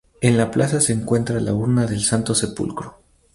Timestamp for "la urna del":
1.39-2.01